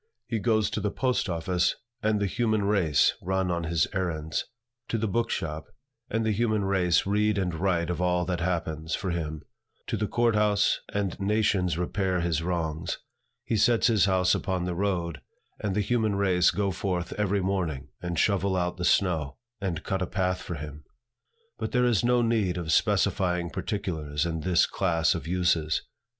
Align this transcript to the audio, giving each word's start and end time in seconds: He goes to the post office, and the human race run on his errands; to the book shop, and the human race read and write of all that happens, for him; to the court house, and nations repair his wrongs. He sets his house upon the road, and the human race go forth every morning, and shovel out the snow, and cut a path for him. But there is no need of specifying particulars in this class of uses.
He 0.25 0.39
goes 0.39 0.71
to 0.71 0.81
the 0.81 0.89
post 0.89 1.29
office, 1.29 1.75
and 2.01 2.19
the 2.19 2.25
human 2.25 2.63
race 2.63 3.13
run 3.21 3.51
on 3.51 3.65
his 3.65 3.85
errands; 3.93 4.45
to 4.87 4.97
the 4.97 5.07
book 5.07 5.29
shop, 5.29 5.67
and 6.09 6.25
the 6.25 6.31
human 6.31 6.65
race 6.65 7.05
read 7.05 7.37
and 7.37 7.53
write 7.53 7.91
of 7.91 8.01
all 8.01 8.25
that 8.25 8.39
happens, 8.39 8.95
for 8.95 9.11
him; 9.11 9.43
to 9.85 9.97
the 9.97 10.07
court 10.07 10.33
house, 10.33 10.79
and 10.91 11.19
nations 11.19 11.77
repair 11.77 12.19
his 12.21 12.41
wrongs. 12.41 12.97
He 13.45 13.55
sets 13.55 13.85
his 13.85 14.05
house 14.05 14.33
upon 14.33 14.65
the 14.65 14.73
road, 14.73 15.21
and 15.59 15.75
the 15.75 15.81
human 15.81 16.15
race 16.15 16.49
go 16.49 16.71
forth 16.71 17.13
every 17.19 17.41
morning, 17.41 17.89
and 18.01 18.17
shovel 18.17 18.55
out 18.55 18.77
the 18.77 18.85
snow, 18.85 19.37
and 19.59 19.83
cut 19.83 20.01
a 20.01 20.07
path 20.07 20.41
for 20.41 20.55
him. 20.55 20.83
But 21.59 21.73
there 21.73 21.85
is 21.85 22.03
no 22.03 22.23
need 22.23 22.57
of 22.57 22.71
specifying 22.71 23.51
particulars 23.51 24.25
in 24.25 24.39
this 24.39 24.65
class 24.65 25.13
of 25.13 25.27
uses. 25.27 25.83